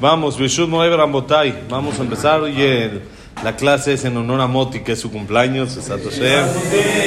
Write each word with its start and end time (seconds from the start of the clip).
Vamos. 0.00 0.36
Vamos 1.68 1.98
a 1.98 2.02
empezar. 2.02 2.40
Hoy 2.40 2.60
el- 2.60 3.02
la 3.42 3.56
clase 3.56 3.94
es 3.94 4.04
en 4.04 4.16
honor 4.16 4.40
a 4.40 4.46
Moti, 4.46 4.80
que 4.80 4.92
es 4.92 5.00
su 5.00 5.10
cumpleaños. 5.10 5.76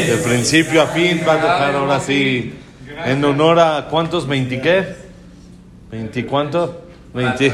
De 0.07 0.17
principio 0.23 0.81
a 0.81 0.87
fin 0.87 1.21
va 1.27 1.33
a 1.33 1.41
tocar 1.41 1.75
ahora 1.75 1.99
sí. 1.99 2.53
En 3.05 3.23
honor 3.23 3.59
a 3.59 3.87
cuántos, 3.89 4.27
¿20 4.27 4.61
qué? 4.61 4.95
¿20 5.91 6.25
cuánto? 6.25 6.81
20, 7.13 7.51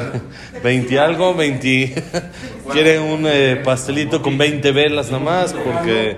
20 0.63 0.99
algo, 0.99 1.33
20. 1.35 2.03
Quiere 2.71 2.99
un 2.99 3.25
eh, 3.27 3.61
pastelito 3.63 4.21
con 4.21 4.37
20 4.37 4.71
velas 4.71 5.11
nada 5.11 5.23
más, 5.23 5.53
porque 5.53 6.17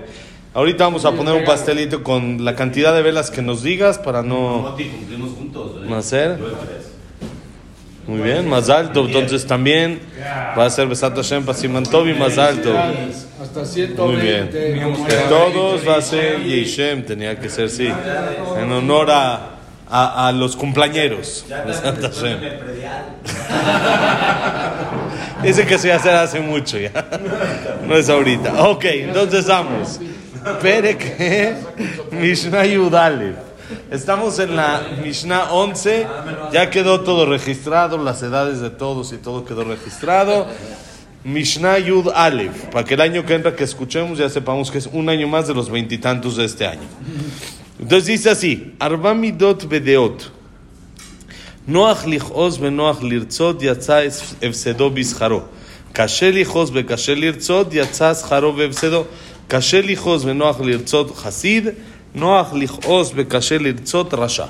ahorita 0.54 0.84
vamos 0.84 1.04
a 1.04 1.12
poner 1.12 1.34
un 1.34 1.44
pastelito 1.44 2.02
con 2.02 2.44
la 2.44 2.54
cantidad 2.56 2.94
de 2.94 3.02
velas 3.02 3.30
que 3.30 3.42
nos 3.42 3.62
digas 3.62 3.98
para 3.98 4.22
no 4.22 4.58
Moti, 4.58 4.84
cumplimos 4.84 5.32
juntos. 5.34 5.72
¿eh? 5.84 5.86
nacer. 5.90 6.38
Yo 6.38 6.48
de 6.48 6.54
tres. 6.54 6.86
Muy 8.06 8.20
bien, 8.20 8.48
más 8.48 8.70
alto. 8.70 9.04
Entonces 9.06 9.46
también 9.46 10.00
va 10.56 10.66
a 10.66 10.70
ser 10.70 10.86
Besato 10.86 11.22
Hashem 11.22 11.44
para 11.44 11.58
Simantovi 11.58 12.14
más 12.14 12.38
alto. 12.38 12.72
Hasta 13.42 13.64
120. 13.64 14.02
Muy 14.02 14.16
bien. 14.22 14.50
De 14.50 15.16
todos 15.28 15.86
va 15.86 15.96
a 15.96 16.02
ser 16.02 16.42
Yeshem, 16.42 17.04
tenía 17.04 17.38
que 17.38 17.48
ser 17.48 17.68
sí. 17.68 17.88
En 18.58 18.70
honor 18.70 19.10
a, 19.10 19.50
a, 19.90 20.28
a 20.28 20.32
los 20.32 20.54
cumpleañeros. 20.54 21.46
Besato 21.66 22.08
Hashem. 22.08 22.38
Ese 25.42 25.66
que 25.66 25.78
se 25.78 25.92
hacer 25.92 26.14
hace 26.14 26.38
mucho 26.40 26.78
ya. 26.78 26.92
No 27.86 27.96
es 27.96 28.08
ahorita. 28.08 28.68
Ok, 28.68 28.84
entonces 28.84 29.46
vamos. 29.46 30.00
Pere 30.62 30.96
que 30.96 31.54
Mishnah 32.12 32.64
Yudalev. 32.66 33.45
Estamos 33.89 34.39
en 34.39 34.55
la 34.55 34.81
Mishnah 35.03 35.51
11. 35.51 36.07
Ya 36.53 36.69
quedó 36.69 37.01
todo 37.01 37.25
registrado, 37.25 37.97
las 37.97 38.21
edades 38.23 38.59
de 38.59 38.69
todos 38.69 39.13
y 39.13 39.17
todo 39.17 39.45
quedó 39.45 39.63
registrado. 39.63 40.47
Mishnah 41.23 41.77
Yud 41.77 42.09
Aleph, 42.13 42.65
para 42.71 42.83
que 42.83 42.95
el 42.95 43.01
año 43.01 43.25
que 43.25 43.35
entra 43.35 43.55
que 43.55 43.63
escuchemos 43.63 44.17
ya 44.17 44.27
sepamos 44.27 44.71
que 44.71 44.79
es 44.79 44.87
un 44.87 45.07
año 45.07 45.27
más 45.27 45.47
de 45.47 45.53
los 45.53 45.69
veintitantos 45.69 46.35
de 46.37 46.45
este 46.45 46.65
año. 46.65 46.87
Entonces 47.79 48.07
dice 48.07 48.29
así: 48.31 48.73
Arbamidot 48.79 49.67
Bedeot. 49.67 50.31
נוח 51.67 52.05
לכעוס 52.05 52.57
ונוח 52.59 53.03
לרצות, 53.03 53.63
יצא 53.63 54.01
הפסדו 54.41 54.89
בשכרו. 54.89 55.41
קשה 55.93 56.31
לכעוס 56.31 56.69
וקשה 56.73 57.15
לרצות, 57.15 57.67
יצא 57.73 58.13
שכרו 58.13 58.57
והפסדו. 58.57 59.03
קשה 59.47 59.81
לכעוס 59.81 60.23
ונוח 60.25 60.61
לרצות 60.61 61.15
חסיד, 61.15 61.67
Noach 62.16 62.54
rasha. 64.14 64.48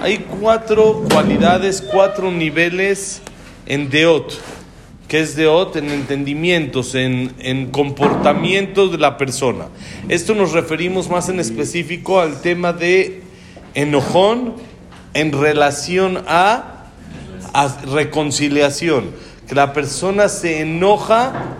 Hay 0.00 0.24
cuatro 0.40 1.04
cualidades, 1.10 1.82
cuatro 1.82 2.32
niveles 2.32 3.20
en 3.66 3.90
deot. 3.90 4.32
que 5.06 5.20
es 5.20 5.36
deot? 5.36 5.76
En 5.76 5.90
entendimientos, 5.90 6.94
en, 6.94 7.34
en 7.40 7.70
de 8.90 8.96
la 8.96 9.18
persona. 9.18 9.66
Esto 10.08 10.34
nos 10.34 10.52
referimos 10.52 11.10
más 11.10 11.28
en 11.28 11.40
específico 11.40 12.20
al 12.20 12.40
tema 12.40 12.72
de 12.72 13.20
enojón 13.74 14.54
en 15.12 15.32
relación 15.32 16.24
a, 16.26 16.86
a 17.52 17.68
reconciliación. 17.84 19.10
Que 19.46 19.54
la 19.54 19.74
persona 19.74 20.30
se 20.30 20.62
enoja 20.62 21.58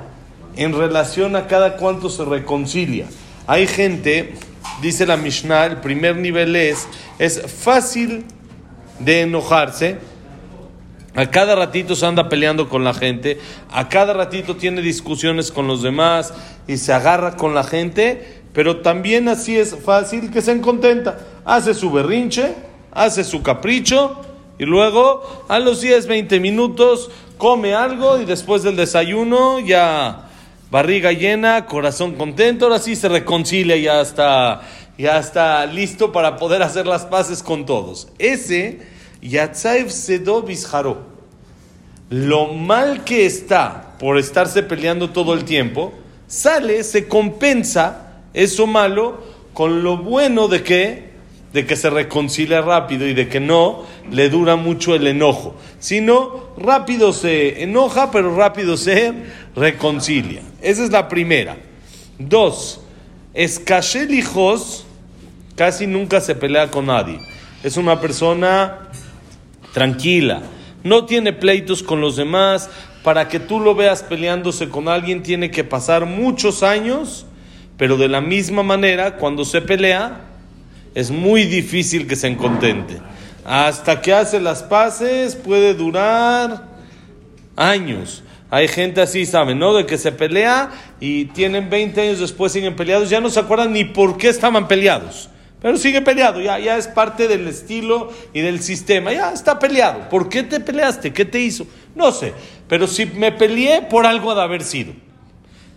en 0.57 0.73
relación 0.73 1.37
a 1.37 1.49
cada 1.49 1.77
cuanto 1.77 2.09
se 2.09 2.25
reconcilia. 2.25 3.05
Hay 3.47 3.67
gente 3.67 4.33
dice 4.81 5.07
la 5.07 5.17
Mishnah, 5.17 5.67
el 5.67 5.77
primer 5.79 6.17
nivel 6.17 6.57
es, 6.57 6.87
es 7.19 7.41
fácil 7.41 8.25
de 8.99 9.23
enojarse. 9.23 9.99
A 11.17 11.31
cada 11.31 11.55
ratito 11.55 11.95
se 11.95 12.07
anda 12.07 12.29
peleando 12.29 12.69
con 12.69 12.83
la 12.83 12.93
gente, 12.93 13.39
a 13.71 13.89
cada 13.89 14.15
ratito 14.15 14.57
tiene 14.57 14.83
discusiones 14.83 15.53
con 15.53 15.69
los 15.69 15.81
demás 15.81 16.35
y 16.67 16.77
se 16.77 16.93
agarra 16.93 17.37
con 17.37 17.55
la 17.55 17.63
gente, 17.63 18.43
pero 18.53 18.81
también 18.81 19.29
así 19.29 19.57
es 19.57 19.77
fácil 19.77 20.33
que 20.33 20.43
se 20.43 20.61
contenta. 20.61 21.19
Hace 21.45 21.75
su 21.75 21.93
berrinche, 21.93 22.55
hace 22.91 23.23
su 23.23 23.43
capricho 23.43 24.23
y 24.59 24.65
luego 24.65 25.45
a 25.49 25.61
los 25.61 25.81
10, 25.81 26.09
20 26.09 26.41
minutos 26.41 27.11
come 27.39 27.75
algo 27.75 28.21
y 28.21 28.25
después 28.25 28.65
del 28.65 28.75
desayuno 28.75 29.61
ya 29.61 30.24
barriga 30.75 31.13
llena, 31.13 31.67
corazón 31.67 32.17
contento, 32.17 32.65
ahora 32.65 32.81
sí 32.81 32.97
se 32.97 33.09
reconcilia, 33.09 33.77
ya 33.77 34.01
está, 34.01 34.63
ya 34.99 35.21
está 35.21 35.65
listo 35.67 36.11
para 36.11 36.37
poder 36.37 36.65
hacer 36.65 36.85
las 36.85 37.05
paces 37.05 37.45
con 37.45 37.65
todos. 37.65 38.09
Ese 38.19 38.81
Yatzaev 39.23 39.89
Sedo 39.89 40.43
Bizharó. 40.43 40.99
Lo 42.11 42.55
mal 42.55 43.05
que 43.05 43.25
está 43.25 43.95
por 44.01 44.19
estarse 44.19 44.65
peleando 44.65 45.11
todo 45.11 45.35
el 45.35 45.45
tiempo, 45.45 45.93
sale, 46.27 46.83
se 46.83 47.07
compensa 47.07 48.23
eso 48.33 48.67
malo 48.67 49.23
con 49.53 49.85
lo 49.85 49.99
bueno 49.99 50.49
de 50.49 50.65
que 50.65 51.14
de 51.55 51.65
que 51.65 51.77
se 51.77 51.89
reconcilia 51.89 52.63
rápido 52.63 53.07
y 53.07 53.15
de 53.15 53.29
que 53.29 53.39
no 53.39 53.85
le 54.11 54.29
dura 54.29 54.57
mucho 54.57 54.97
el 54.97 55.07
enojo, 55.07 55.55
sino 55.79 56.49
rápido 56.59 57.13
se 57.13 57.63
enoja, 57.63 58.11
pero 58.11 58.35
rápido 58.37 58.77
se 58.77 59.13
reconcilia. 59.55 60.43
Esa 60.61 60.83
es 60.83 60.91
la 60.91 61.09
primera. 61.09 61.57
Dos, 62.19 62.81
hijos 64.11 64.85
casi 65.55 65.87
nunca 65.87 66.21
se 66.21 66.35
pelea 66.35 66.73
con 66.73 66.87
nadie. 66.87 67.21
Es 67.63 67.77
una 67.77 68.01
persona 68.01 68.89
tranquila, 69.73 70.43
no 70.83 71.07
tiene 71.07 71.33
pleitos 71.33 71.85
con 71.85 72.01
los 72.01 72.17
demás. 72.17 72.69
Para 73.05 73.29
que 73.29 73.39
tú 73.39 73.61
lo 73.61 73.77
veas 73.77 74.03
peleándose 74.03 74.71
con 74.71 74.89
alguien 74.89 75.23
tiene 75.23 75.53
que 75.53 75.63
pasar 75.63 76.05
muchos 76.05 76.65
años, 76.65 77.27
pero 77.77 77.97
de 77.97 78.09
la 78.09 78.21
misma 78.21 78.65
manera, 78.65 79.19
cuando 79.19 79.45
se 79.45 79.61
pelea, 79.61 80.24
es 80.95 81.11
muy 81.11 81.45
difícil 81.45 82.07
que 82.07 82.17
se 82.17 82.37
contente. 82.37 82.99
Hasta 83.45 84.01
que 84.01 84.13
hace 84.13 84.41
las 84.41 84.63
paces 84.63 85.35
puede 85.37 85.75
durar 85.75 86.65
años. 87.57 88.23
Hay 88.51 88.69
gente 88.69 89.01
así, 89.01 89.27
¿saben? 89.27 89.59
¿No? 89.59 89.75
De 89.75 89.85
que 89.87 89.99
se 89.99 90.13
pelea 90.13 90.71
y 91.01 91.27
tienen 91.27 91.69
20 91.71 92.01
años 92.01 92.21
después 92.21 92.53
siguen 92.53 92.77
peleados, 92.77 93.11
ya 93.11 93.21
no 93.21 93.29
se 93.31 93.41
acuerdan 93.41 93.73
ni 93.73 93.85
por 93.85 94.17
qué 94.17 94.29
estaban 94.29 94.69
peleados. 94.69 95.29
Pero 95.61 95.79
sigue 95.79 96.03
peleado, 96.03 96.41
ya, 96.43 96.59
ya 96.59 96.77
es 96.77 96.87
parte 96.89 97.27
del 97.27 97.49
estilo 97.49 98.13
y 98.35 98.41
del 98.43 98.61
sistema, 98.61 99.13
ya 99.13 99.33
está 99.33 99.59
peleado. 99.59 100.09
¿Por 100.11 100.29
qué 100.29 100.43
te 100.43 100.61
peleaste? 100.61 101.13
¿Qué 101.13 101.25
te 101.25 101.41
hizo? 101.41 101.67
No 101.95 102.13
sé, 102.13 102.35
pero 102.69 102.87
si 102.87 103.07
me 103.07 103.33
peleé 103.33 103.81
por 103.83 104.05
algo 104.07 104.35
de 104.35 104.43
haber 104.43 104.63
sido. 104.63 104.93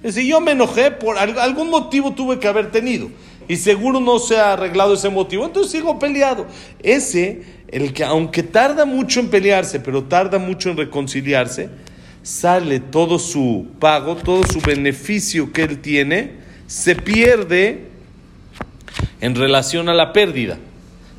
Es 0.03 0.13
decir, 0.15 0.29
yo 0.29 0.41
me 0.41 0.51
enojé 0.51 0.91
por 0.91 1.17
al- 1.17 1.39
algún 1.39 1.69
motivo 1.69 2.13
tuve 2.13 2.37
que 2.37 2.47
haber 2.47 2.69
tenido 2.69 3.09
y 3.47 3.55
seguro 3.55 3.99
no 3.99 4.19
se 4.19 4.37
ha 4.37 4.53
arreglado 4.53 4.93
ese 4.93 5.09
motivo, 5.09 5.45
entonces 5.45 5.71
sigo 5.71 5.97
peleado. 5.99 6.47
Ese, 6.83 7.43
el 7.69 7.93
que 7.93 8.03
aunque 8.03 8.43
tarda 8.43 8.85
mucho 8.85 9.19
en 9.19 9.29
pelearse, 9.29 9.79
pero 9.79 10.03
tarda 10.03 10.37
mucho 10.37 10.69
en 10.69 10.77
reconciliarse, 10.77 11.69
sale 12.23 12.79
todo 12.79 13.19
su 13.19 13.67
pago, 13.79 14.17
todo 14.17 14.43
su 14.43 14.59
beneficio 14.59 15.53
que 15.53 15.63
él 15.63 15.79
tiene, 15.79 16.31
se 16.67 16.95
pierde 16.95 17.85
en 19.21 19.35
relación 19.35 19.87
a 19.87 19.93
la 19.93 20.11
pérdida. 20.11 20.57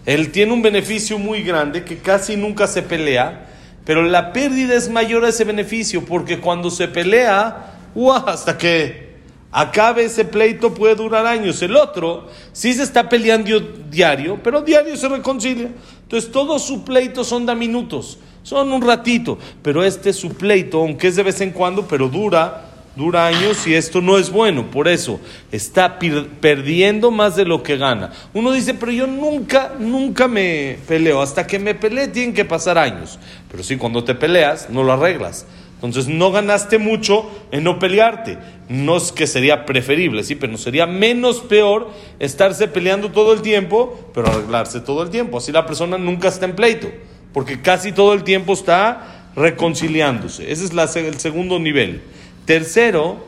Él 0.04 0.30
tiene 0.30 0.52
un 0.52 0.62
beneficio 0.62 1.18
muy 1.18 1.42
grande 1.42 1.84
que 1.84 1.98
casi 1.98 2.36
nunca 2.36 2.66
se 2.66 2.82
pelea, 2.82 3.46
pero 3.86 4.02
la 4.02 4.34
pérdida 4.34 4.74
es 4.74 4.90
mayor 4.90 5.24
a 5.24 5.30
ese 5.30 5.44
beneficio 5.44 6.04
porque 6.04 6.38
cuando 6.40 6.70
se 6.70 6.88
pelea, 6.88 7.74
¡guau! 7.94 8.28
hasta 8.28 8.58
que 8.58 9.07
acabe 9.50 10.04
ese 10.04 10.24
pleito 10.24 10.74
puede 10.74 10.94
durar 10.94 11.26
años. 11.26 11.60
El 11.62 11.76
otro 11.76 12.28
sí 12.52 12.72
se 12.72 12.82
está 12.82 13.08
peleando 13.08 13.60
diario, 13.90 14.38
pero 14.42 14.62
diario 14.62 14.96
se 14.96 15.08
reconcilia. 15.08 15.70
Entonces 16.02 16.30
todos 16.30 16.62
sus 16.62 16.80
pleitos 16.80 17.26
son 17.26 17.46
de 17.46 17.54
minutos, 17.54 18.18
son 18.42 18.72
un 18.72 18.82
ratito, 18.82 19.38
pero 19.62 19.84
este 19.84 20.10
es 20.10 20.16
su 20.16 20.30
pleito, 20.30 20.80
aunque 20.80 21.08
es 21.08 21.16
de 21.16 21.22
vez 21.22 21.40
en 21.40 21.50
cuando, 21.50 21.86
pero 21.86 22.08
dura 22.08 22.64
dura 22.98 23.28
años 23.28 23.64
y 23.66 23.74
esto 23.74 24.02
no 24.02 24.18
es 24.18 24.28
bueno. 24.28 24.70
Por 24.70 24.88
eso 24.88 25.20
está 25.52 25.98
perdiendo 25.98 27.10
más 27.10 27.36
de 27.36 27.46
lo 27.46 27.62
que 27.62 27.78
gana. 27.78 28.12
Uno 28.34 28.52
dice, 28.52 28.74
pero 28.74 28.92
yo 28.92 29.06
nunca, 29.06 29.74
nunca 29.78 30.28
me 30.28 30.78
peleo. 30.86 31.22
Hasta 31.22 31.46
que 31.46 31.58
me 31.58 31.74
peleé 31.74 32.08
tienen 32.08 32.34
que 32.34 32.44
pasar 32.44 32.76
años. 32.76 33.18
Pero 33.50 33.62
sí, 33.62 33.76
cuando 33.76 34.04
te 34.04 34.14
peleas, 34.14 34.68
no 34.68 34.82
lo 34.82 34.92
arreglas. 34.92 35.46
Entonces 35.82 36.08
no 36.08 36.32
ganaste 36.32 36.78
mucho 36.78 37.30
en 37.52 37.62
no 37.64 37.78
pelearte. 37.78 38.38
No 38.68 38.96
es 38.96 39.12
que 39.12 39.26
sería 39.26 39.64
preferible, 39.64 40.24
sí, 40.24 40.34
pero 40.34 40.58
sería 40.58 40.86
menos 40.86 41.40
peor 41.40 41.90
estarse 42.18 42.66
peleando 42.66 43.12
todo 43.12 43.32
el 43.32 43.42
tiempo, 43.42 44.10
pero 44.12 44.28
arreglarse 44.28 44.80
todo 44.80 45.04
el 45.04 45.10
tiempo. 45.10 45.38
Así 45.38 45.52
la 45.52 45.66
persona 45.66 45.96
nunca 45.96 46.28
está 46.28 46.46
en 46.46 46.56
pleito, 46.56 46.90
porque 47.32 47.62
casi 47.62 47.92
todo 47.92 48.12
el 48.12 48.24
tiempo 48.24 48.54
está 48.54 49.30
reconciliándose. 49.36 50.50
Ese 50.50 50.64
es 50.64 50.96
el 50.96 51.20
segundo 51.20 51.60
nivel. 51.60 52.02
Tercero, 52.44 53.24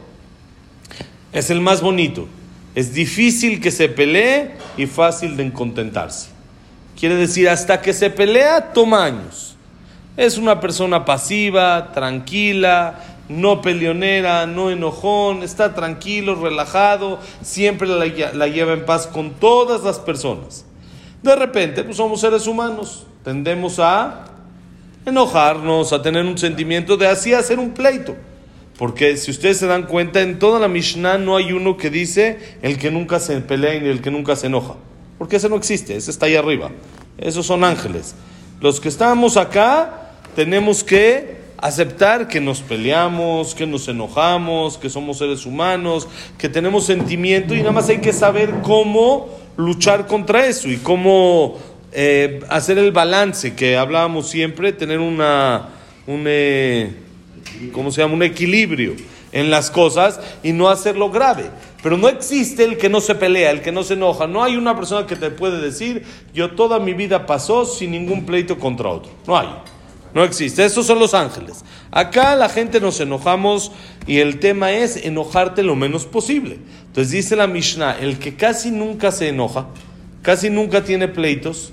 es 1.33 1.51
el 1.51 1.61
más 1.61 1.81
bonito. 1.81 2.27
Es 2.75 2.93
difícil 2.95 3.61
que 3.61 3.71
se 3.71 3.89
pelee 3.89 4.53
y 4.77 4.87
fácil 4.87 5.37
de 5.37 5.53
contentarse. 5.53 6.31
Quiere 6.99 7.15
decir, 7.15 7.49
hasta 7.49 7.81
que 7.81 7.93
se 7.93 8.11
pelea, 8.11 8.73
toma 8.73 9.05
años. 9.05 9.57
Es 10.17 10.39
una 10.39 10.61
persona 10.61 11.05
pasiva, 11.05 11.93
tranquila, 11.93 12.99
no 13.31 13.63
peleonera, 13.63 14.47
no 14.47 14.71
enojón, 14.71 15.43
está 15.43 15.73
tranquilo, 15.75 16.35
relajado, 16.35 17.21
siempre 17.43 17.89
la, 17.89 18.47
lleva 18.49 18.73
en 18.73 18.85
paz 18.85 19.07
con 19.07 19.31
todas 19.31 19.85
las 19.85 20.01
personas. 20.01 20.65
De 21.23 21.37
repente, 21.37 21.85
pues 21.85 21.97
somos 21.97 22.21
seres 22.21 22.47
humanos, 22.47 23.07
tendemos 23.23 23.79
a 23.79 24.25
enojarnos, 25.07 25.93
a 25.93 26.03
tener 26.03 26.25
un 26.25 26.37
sentimiento 26.37 26.97
de 26.97 27.07
así 27.07 27.33
hacer 27.33 27.59
un 27.59 27.71
pleito. 27.71 28.17
Porque 28.77 29.17
si 29.17 29.31
ustedes 29.31 29.59
se 29.59 29.67
dan 29.67 29.85
cuenta, 29.85 30.23
en 30.23 30.39
toda 30.39 30.59
la 30.59 30.67
Mishnah 30.67 31.19
no 31.19 31.37
hay 31.37 31.53
uno 31.53 31.77
que 31.77 31.91
dice 31.91 32.57
el 32.63 32.79
que 32.79 32.91
nunca 32.91 33.21
se 33.21 33.39
pelea 33.41 33.75
y 33.77 33.89
el 33.89 34.01
que 34.01 34.11
nunca 34.11 34.35
se 34.35 34.47
enoja. 34.47 34.75
Porque 35.19 35.37
ese 35.37 35.49
no 35.51 35.57
existe, 35.57 35.95
ese 35.95 36.11
está 36.11 36.27
ahí 36.27 36.35
arriba. 36.35 36.71
Esos 37.19 37.47
son 37.47 37.63
ángeles. 37.63 38.15
Los 38.61 38.79
que 38.79 38.89
estamos 38.89 39.39
acá 39.39 40.13
tenemos 40.37 40.85
que 40.85 41.41
aceptar 41.57 42.29
que 42.29 42.41
nos 42.41 42.61
peleamos, 42.61 43.55
que 43.55 43.67
nos 43.67 43.89
enojamos, 43.89 44.77
que 44.77 44.91
somos 44.91 45.17
seres 45.17 45.47
humanos, 45.47 46.07
que 46.37 46.49
tenemos 46.49 46.85
sentimiento 46.85 47.55
y 47.55 47.61
nada 47.61 47.73
más 47.73 47.89
hay 47.89 47.99
que 47.99 48.13
saber 48.13 48.61
cómo 48.63 49.29
luchar 49.57 50.07
contra 50.07 50.47
eso 50.47 50.69
y 50.69 50.77
cómo 50.77 51.59
eh, 51.93 52.41
hacer 52.51 52.77
el 52.77 52.93
balance 52.93 53.55
que 53.55 53.79
hablábamos 53.79 54.29
siempre, 54.29 54.75
tener 54.75 54.99
una, 54.99 55.71
un, 56.07 56.25
eh, 56.27 56.95
¿cómo 57.73 57.91
se 57.91 58.03
llama? 58.03 58.15
un 58.15 58.23
equilibrio 58.23 58.95
en 59.33 59.51
las 59.51 59.71
cosas 59.71 60.21
y 60.43 60.53
no 60.53 60.69
hacerlo 60.69 61.11
grave. 61.11 61.51
Pero 61.83 61.97
no 61.97 62.09
existe 62.09 62.65
el 62.65 62.77
que 62.77 62.89
no 62.89 63.01
se 63.01 63.15
pelea, 63.15 63.51
el 63.51 63.63
que 63.63 63.73
no 63.73 63.83
se 63.83 63.95
enoja. 63.95 64.27
No 64.27 64.43
hay 64.43 64.57
una 64.57 64.77
persona 64.77 65.07
que 65.07 65.17
te 65.17 65.31
puede 65.31 65.61
decir, 65.61 66.05
yo 66.35 66.53
toda 66.53 66.79
mi 66.79 66.93
vida 66.93 67.27
pasó 67.27 67.65
sin 67.65 67.93
ningún 67.93 68.27
pleito 68.27 68.59
contra 68.59 68.91
otro. 68.91 69.11
No 69.27 69.39
hay. 69.39 69.49
No 70.13 70.25
existe. 70.25 70.65
Esos 70.65 70.87
son 70.87 70.99
los 70.99 71.15
ángeles. 71.15 71.65
Acá 71.91 72.35
la 72.35 72.49
gente 72.49 72.81
nos 72.81 73.01
enojamos 73.01 73.73
y 74.07 74.19
el 74.19 74.41
tema 74.41 74.73
es 74.73 74.97
enojarte 74.97 75.63
lo 75.63 75.77
menos 75.77 76.05
posible. 76.05 76.59
Entonces 76.87 77.13
dice 77.13 77.37
la 77.37 77.47
Mishnah, 77.47 77.99
el 78.01 78.19
que 78.19 78.35
casi 78.35 78.71
nunca 78.71 79.13
se 79.13 79.29
enoja, 79.29 79.67
casi 80.23 80.51
nunca 80.51 80.85
tiene 80.85 81.09
pleitos 81.09 81.73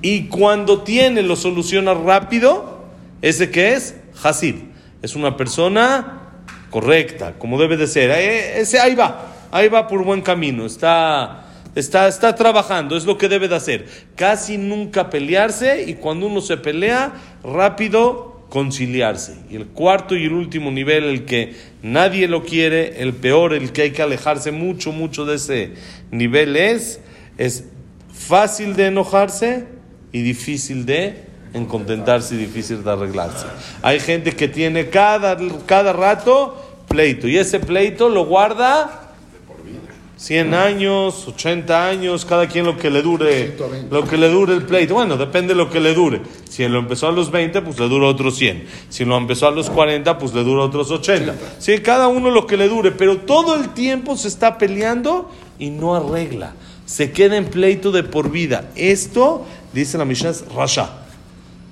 y 0.00 0.28
cuando 0.28 0.82
tiene 0.82 1.22
lo 1.22 1.36
soluciona 1.36 1.94
rápido, 1.94 2.84
ese 3.22 3.50
que 3.50 3.74
es 3.74 3.96
Hasid. 4.22 4.56
Es 5.02 5.14
una 5.16 5.36
persona 5.36 6.23
correcta, 6.74 7.34
como 7.38 7.56
debe 7.56 7.76
de 7.76 7.86
ser. 7.86 8.10
Eh, 8.10 8.58
ese 8.58 8.80
ahí 8.80 8.96
va, 8.96 9.32
ahí 9.52 9.68
va 9.68 9.86
por 9.86 10.02
buen 10.02 10.22
camino. 10.22 10.66
Está 10.66 11.40
Está, 11.76 12.06
está 12.06 12.36
trabajando, 12.36 12.96
es 12.96 13.04
lo 13.04 13.18
que 13.18 13.28
debe 13.28 13.48
de 13.48 13.56
hacer. 13.56 13.86
Casi 14.14 14.58
nunca 14.58 15.10
pelearse 15.10 15.84
y 15.88 15.94
cuando 15.94 16.26
uno 16.26 16.40
se 16.40 16.56
pelea, 16.56 17.12
rápido 17.42 18.46
conciliarse. 18.48 19.36
Y 19.50 19.56
el 19.56 19.66
cuarto 19.66 20.16
y 20.16 20.24
el 20.24 20.32
último 20.32 20.70
nivel, 20.70 21.04
el 21.04 21.24
que 21.24 21.54
nadie 21.82 22.28
lo 22.28 22.44
quiere, 22.44 23.02
el 23.02 23.12
peor, 23.12 23.54
el 23.54 23.72
que 23.72 23.82
hay 23.82 23.90
que 23.90 24.02
alejarse 24.02 24.52
mucho, 24.52 24.92
mucho 24.92 25.24
de 25.24 25.34
ese 25.34 25.72
nivel 26.12 26.54
es, 26.56 27.00
es 27.38 27.64
fácil 28.12 28.76
de 28.76 28.86
enojarse 28.86 29.64
y 30.12 30.22
difícil 30.22 30.86
de 30.86 31.24
contentarse 31.66 32.34
y 32.34 32.38
difícil 32.38 32.82
de 32.82 32.90
arreglarse. 32.90 33.46
Hay 33.82 34.00
gente 34.00 34.32
que 34.32 34.48
tiene 34.48 34.90
cada, 34.90 35.36
cada 35.66 35.92
rato 35.92 36.82
pleito 36.88 37.28
y 37.28 37.38
ese 37.38 37.60
pleito 37.60 38.08
lo 38.08 38.26
guarda 38.26 39.04
100 40.16 40.54
años, 40.54 41.26
80 41.28 41.88
años, 41.88 42.24
cada 42.24 42.46
quien 42.48 42.64
lo 42.64 42.78
que 42.78 42.88
le 42.88 43.02
dure, 43.02 43.56
lo 43.90 44.04
que 44.04 44.16
le 44.16 44.28
dure 44.30 44.54
el 44.54 44.62
pleito. 44.62 44.94
Bueno, 44.94 45.16
depende 45.16 45.48
de 45.48 45.56
lo 45.56 45.68
que 45.68 45.80
le 45.80 45.92
dure. 45.92 46.22
Si 46.48 46.66
lo 46.66 46.78
empezó 46.78 47.08
a 47.08 47.12
los 47.12 47.30
20, 47.30 47.62
pues 47.62 47.78
le 47.78 47.88
dura 47.88 48.06
otros 48.06 48.36
100. 48.36 48.64
Si 48.88 49.04
lo 49.04 49.16
empezó 49.16 49.48
a 49.48 49.50
los 49.50 49.68
40, 49.68 50.16
pues 50.18 50.32
le 50.32 50.44
dura 50.44 50.62
otros 50.62 50.90
80. 50.90 51.34
Sí, 51.58 51.78
cada 51.80 52.08
uno 52.08 52.30
lo 52.30 52.46
que 52.46 52.56
le 52.56 52.68
dure, 52.68 52.92
pero 52.92 53.18
todo 53.18 53.56
el 53.56 53.74
tiempo 53.74 54.16
se 54.16 54.28
está 54.28 54.56
peleando 54.56 55.30
y 55.58 55.70
no 55.70 55.94
arregla. 55.94 56.54
Se 56.86 57.10
queda 57.12 57.36
en 57.36 57.46
pleito 57.46 57.92
de 57.92 58.02
por 58.02 58.30
vida. 58.30 58.70
Esto, 58.76 59.44
dice 59.72 59.98
la 59.98 60.04
Mishnah, 60.04 60.30
es 60.30 60.44
rasha. 60.54 61.03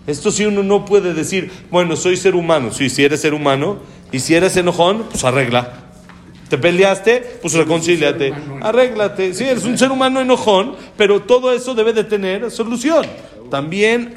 Esto 0.06 0.30
sí 0.30 0.44
uno 0.44 0.62
no 0.62 0.84
puede 0.84 1.14
decir, 1.14 1.50
bueno, 1.70 1.96
soy 1.96 2.16
ser 2.16 2.34
humano. 2.34 2.72
Sí, 2.72 2.90
si 2.90 3.04
eres 3.04 3.20
ser 3.20 3.34
humano 3.34 3.78
y 4.10 4.18
si 4.18 4.34
eres 4.34 4.56
enojón, 4.56 5.04
pues 5.10 5.24
arregla. 5.24 5.82
Te 6.48 6.58
peleaste, 6.58 7.38
pues 7.40 7.54
reconcíliate, 7.54 8.34
arréglate. 8.60 9.32
Sí, 9.32 9.44
eres 9.44 9.64
un 9.64 9.78
ser 9.78 9.90
humano 9.90 10.20
enojón, 10.20 10.74
pero 10.96 11.22
todo 11.22 11.52
eso 11.52 11.74
debe 11.74 11.92
de 11.92 12.04
tener 12.04 12.50
solución. 12.50 13.06
También 13.50 14.12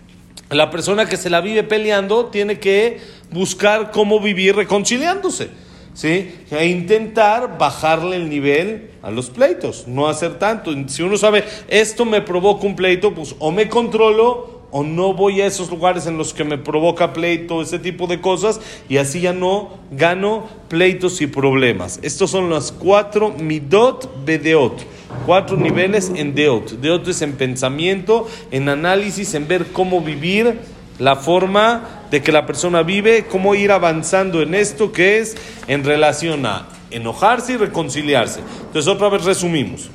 la 0.50 0.70
persona 0.70 1.06
que 1.06 1.16
se 1.16 1.30
la 1.30 1.40
vive 1.40 1.64
peleando 1.64 2.26
tiene 2.26 2.60
que 2.60 3.00
buscar 3.32 3.90
cómo 3.90 4.20
vivir 4.20 4.54
reconciliándose. 4.54 5.48
¿sí? 5.94 6.32
E 6.50 6.66
intentar 6.66 7.58
bajarle 7.58 8.16
el 8.16 8.28
nivel 8.28 8.90
a 9.02 9.10
los 9.10 9.30
pleitos, 9.30 9.88
no 9.88 10.08
hacer 10.08 10.38
tanto. 10.38 10.72
Si 10.86 11.02
uno 11.02 11.16
sabe, 11.16 11.44
esto 11.68 12.04
me 12.04 12.20
provoca 12.20 12.66
un 12.66 12.76
pleito, 12.76 13.14
pues 13.14 13.34
o 13.38 13.50
me 13.50 13.68
controlo 13.68 14.59
o 14.70 14.82
no 14.82 15.14
voy 15.14 15.40
a 15.40 15.46
esos 15.46 15.70
lugares 15.70 16.06
en 16.06 16.16
los 16.16 16.32
que 16.32 16.44
me 16.44 16.58
provoca 16.58 17.12
pleito, 17.12 17.62
ese 17.62 17.78
tipo 17.78 18.06
de 18.06 18.20
cosas, 18.20 18.60
y 18.88 18.98
así 18.98 19.20
ya 19.20 19.32
no 19.32 19.70
gano 19.90 20.48
pleitos 20.68 21.20
y 21.20 21.26
problemas. 21.26 21.98
Estos 22.02 22.30
son 22.30 22.48
los 22.48 22.72
cuatro 22.72 23.30
midot 23.30 24.24
bedeot, 24.24 24.84
cuatro 25.26 25.56
niveles 25.56 26.12
en 26.14 26.34
deot. 26.34 26.72
Deot 26.80 27.08
es 27.08 27.22
en 27.22 27.32
pensamiento, 27.32 28.28
en 28.50 28.68
análisis, 28.68 29.34
en 29.34 29.48
ver 29.48 29.66
cómo 29.72 30.00
vivir 30.00 30.58
la 30.98 31.16
forma 31.16 32.06
de 32.10 32.22
que 32.22 32.30
la 32.30 32.46
persona 32.46 32.82
vive, 32.82 33.24
cómo 33.24 33.54
ir 33.54 33.72
avanzando 33.72 34.42
en 34.42 34.54
esto 34.54 34.92
que 34.92 35.18
es 35.18 35.36
en 35.66 35.84
relación 35.84 36.44
a 36.46 36.68
enojarse 36.90 37.54
y 37.54 37.56
reconciliarse. 37.56 38.40
Entonces 38.60 38.86
otra 38.86 39.08
vez 39.08 39.24
resumimos. 39.24 39.90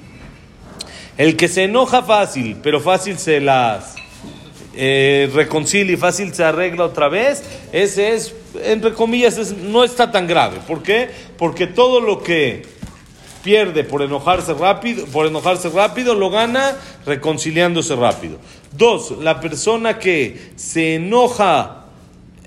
El 1.18 1.38
que 1.38 1.48
se 1.48 1.64
enoja 1.64 2.04
fácil, 2.04 2.58
pero 2.62 2.82
fácil 2.82 3.18
se 3.18 3.40
las 3.40 3.96
eh, 4.76 5.30
reconcilia 5.34 5.94
y 5.94 5.98
fácil 5.98 6.34
se 6.34 6.44
arregla 6.44 6.86
otra 6.86 7.08
vez, 7.08 7.44
ese 7.72 8.14
es, 8.14 8.34
entre 8.64 8.94
comillas, 8.94 9.54
no 9.54 9.84
está 9.84 10.12
tan 10.12 10.28
grave. 10.28 10.58
¿Por 10.68 10.84
qué? 10.84 11.10
Porque 11.38 11.68
todo 11.68 12.02
lo 12.02 12.22
que 12.22 12.64
pierde 13.44 13.84
por 13.84 14.02
enojarse 14.02 14.54
rápido, 14.54 15.06
por 15.06 15.28
enojarse 15.28 15.70
rápido, 15.70 16.16
lo 16.16 16.30
gana 16.30 16.76
reconciliándose 17.06 17.96
rápido. 17.96 18.40
Dos, 18.76 19.14
la 19.22 19.40
persona 19.40 20.00
que 20.00 20.52
se 20.56 20.96
enoja, 20.96 21.86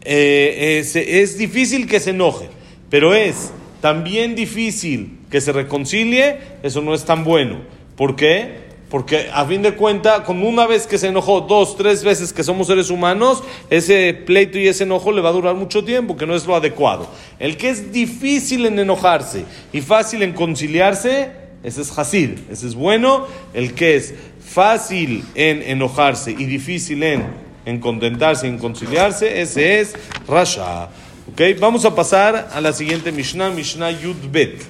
eh, 0.03 0.83
es 0.85 1.39
difícil 1.39 1.87
que 1.87 2.01
se 2.01 2.11
enoje, 2.11 2.51
pero 2.91 3.15
es 3.15 3.53
también 3.81 4.35
difícil 4.35 5.19
que 5.31 5.41
se 5.41 5.53
reconcilie, 5.53 6.39
eso 6.63 6.81
no 6.81 6.95
es 6.95 7.05
tan 7.05 7.25
bueno. 7.25 7.61
¿Por 7.97 8.17
qué? 8.17 8.68
Porque 8.91 9.29
a 9.33 9.45
fin 9.45 9.61
de 9.61 9.75
cuentas, 9.75 10.21
como 10.21 10.49
una 10.49 10.67
vez 10.67 10.87
que 10.87 10.97
se 10.97 11.09
enojó, 11.09 11.43
dos, 11.43 11.77
tres 11.77 12.03
veces 12.03 12.33
que 12.33 12.43
somos 12.43 12.69
seres 12.69 12.89
humanos, 12.89 13.43
ese 13.69 14.15
pleito 14.15 14.59
y 14.59 14.67
ese 14.67 14.85
enojo 14.85 15.13
le 15.13 15.21
va 15.21 15.29
a 15.29 15.33
durar 15.33 15.55
mucho 15.55 15.85
tiempo, 15.85 16.17
que 16.17 16.27
no 16.27 16.35
es 16.35 16.47
lo 16.47 16.57
adecuado. 16.57 17.07
El 17.39 17.59
que 17.59 17.69
es 17.69 17.93
difícil 17.93 18.65
en 18.65 18.79
enojarse 18.79 19.45
y 19.75 19.83
fácil 19.83 20.23
en 20.23 20.33
conciliarse, 20.33 21.31
ese 21.63 21.83
es 21.83 21.99
Hasid, 21.99 22.31
ese 22.51 22.67
es 22.67 22.75
bueno. 22.75 23.27
El 23.53 23.75
que 23.75 23.97
es 23.97 24.15
fácil 24.41 25.23
en 25.35 25.63
enojarse 25.63 26.31
y 26.31 26.47
difícil 26.47 27.03
en, 27.03 27.27
en 27.67 27.81
contentarse 27.81 28.47
y 28.47 28.51
en 28.51 28.59
conciliarse, 28.59 29.43
ese 29.43 29.81
es 29.81 29.95
Rasha. 30.27 30.89
¿Okay? 31.33 31.53
Vamos 31.55 31.85
a 31.85 31.95
pasar 31.95 32.49
a 32.55 32.61
la 32.63 32.73
siguiente 32.73 33.13
Mishnah, 33.13 33.51
Mishnah 33.51 33.91
Yud 33.91 34.17
Bet. 34.31 34.63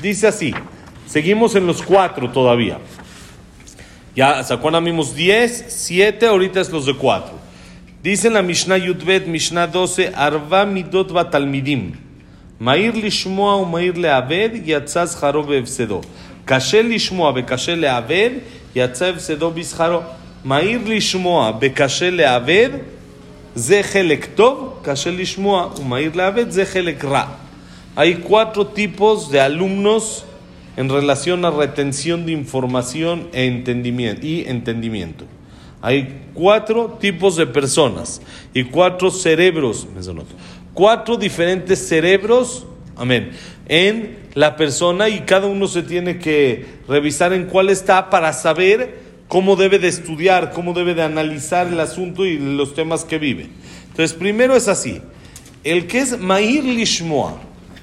Dice 0.00 0.28
así, 0.28 0.54
seguimos 1.06 1.54
en 1.56 1.66
los 1.66 1.82
cuatro 1.82 2.30
todavía. 2.30 2.78
Ya, 4.15 4.43
¿se 4.43 4.53
acuerdan? 4.53 4.85
Vimos 4.85 5.13
10, 5.13 5.65
7, 5.67 6.27
ahorita 6.27 6.61
es 6.61 6.69
los 6.69 6.85
de 6.85 6.93
4. 6.93 7.31
Dice 8.01 8.27
en 8.27 8.35
la 8.35 8.41
Mishnah 8.41 8.77
Yudbet, 8.77 9.27
Mishnah 9.27 9.67
12, 9.67 10.13
Arva 10.15 10.65
midot 10.65 11.11
batalmidim. 11.11 12.05
מהיר 12.59 12.93
לשמוע 12.95 13.55
ומהיר 13.55 13.93
לעבד, 13.97 14.49
יצא 14.65 15.05
שכרו 15.05 15.43
בהפסדו. 15.43 16.01
קשה 16.45 16.81
לשמוע 16.81 17.31
וקשה 17.35 17.75
לעבד, 17.75 18.29
יצא 18.75 19.05
הפסדו 19.05 19.51
בשכרו. 19.51 19.99
מהיר 20.43 20.79
לשמוע 20.85 21.51
וקשה 21.61 22.09
לעבד, 22.09 22.69
זה 23.55 23.81
חלק 23.83 24.27
טוב, 24.35 24.79
קשה 24.81 25.11
לשמוע 25.11 25.69
ומהיר 25.79 26.11
לעבד, 26.15 26.49
זה 26.49 26.65
חלק 26.65 27.05
רע. 27.05 27.25
Hay 27.97 28.13
cuatro 28.29 28.65
tipos 28.65 29.31
de 29.31 29.39
alumnos 29.39 30.25
en 30.80 30.88
relación 30.88 31.44
a 31.44 31.50
retención 31.50 32.24
de 32.24 32.32
información 32.32 33.28
e 33.34 33.44
entendimiento, 33.44 34.26
y 34.26 34.46
entendimiento. 34.48 35.26
Hay 35.82 36.22
cuatro 36.32 36.96
tipos 36.98 37.36
de 37.36 37.46
personas 37.46 38.22
y 38.54 38.64
cuatro 38.64 39.10
cerebros, 39.10 39.86
cuatro 40.72 41.18
diferentes 41.18 41.86
cerebros, 41.86 42.66
amén, 42.96 43.32
en 43.68 44.20
la 44.32 44.56
persona 44.56 45.10
y 45.10 45.20
cada 45.20 45.48
uno 45.48 45.66
se 45.66 45.82
tiene 45.82 46.18
que 46.18 46.64
revisar 46.88 47.34
en 47.34 47.44
cuál 47.44 47.68
está 47.68 48.08
para 48.08 48.32
saber 48.32 49.00
cómo 49.28 49.56
debe 49.56 49.78
de 49.78 49.88
estudiar, 49.88 50.50
cómo 50.50 50.72
debe 50.72 50.94
de 50.94 51.02
analizar 51.02 51.66
el 51.66 51.78
asunto 51.78 52.24
y 52.24 52.38
los 52.38 52.72
temas 52.72 53.04
que 53.04 53.18
vive. 53.18 53.50
Entonces, 53.90 54.16
primero 54.16 54.56
es 54.56 54.66
así. 54.66 55.02
El 55.62 55.86
que 55.86 55.98
es 55.98 56.18
Mair 56.18 56.64
Lishmoa 56.64 57.38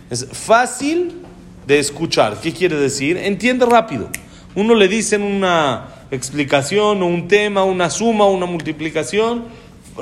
es 0.10 0.27
fácil 0.32 1.27
de 1.68 1.80
escuchar. 1.80 2.40
¿Qué 2.42 2.54
quiere 2.54 2.78
decir? 2.78 3.18
Entiende 3.18 3.66
rápido. 3.66 4.10
Uno 4.56 4.74
le 4.74 4.88
dice 4.88 5.18
una 5.18 5.88
explicación 6.10 7.04
o 7.04 7.06
un 7.06 7.28
tema, 7.28 7.64
una 7.66 7.90
suma, 7.90 8.26
una 8.26 8.46
multiplicación. 8.46 9.46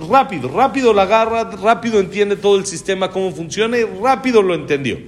Rápido, 0.10 0.50
rápido 0.50 0.94
la 0.94 1.04
agarra, 1.04 1.50
rápido 1.52 2.00
entiende 2.00 2.36
todo 2.36 2.58
el 2.58 2.66
sistema, 2.66 3.10
cómo 3.10 3.32
funciona 3.32 3.78
y 3.78 3.84
rápido 3.84 4.42
lo 4.42 4.54
entendió. 4.54 5.00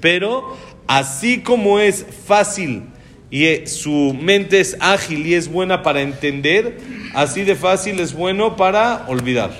Pero 0.00 0.56
así 0.86 1.40
como 1.40 1.80
es 1.80 2.06
fácil 2.26 2.84
y 3.30 3.46
eh, 3.46 3.66
su 3.66 4.16
mente 4.20 4.60
es 4.60 4.76
ágil 4.80 5.26
y 5.26 5.34
es 5.34 5.50
buena 5.50 5.82
para 5.82 6.02
entender, 6.02 6.78
así 7.14 7.42
de 7.42 7.56
fácil 7.56 7.98
es 7.98 8.14
bueno 8.14 8.54
para 8.56 9.06
olvidar. 9.08 9.50